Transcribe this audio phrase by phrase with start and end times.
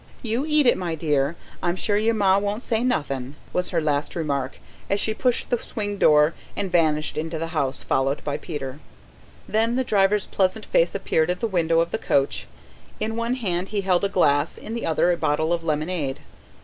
[0.23, 1.35] "You eat it, my dear.
[1.61, 4.57] I'm sure your ma won't say nothin'," was her last remark
[4.89, 8.79] as she pushed the swing door and vanished into the house, followed by Peter.
[9.47, 12.47] Then the driver's pleasant face appeared at the window of the coach.
[12.99, 16.19] In one hand he held a glass, in the other a bottle of lemonade.